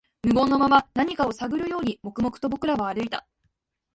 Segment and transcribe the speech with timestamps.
[0.23, 3.27] 無言のまま、何かを探るように、黙々と僕らは歩いた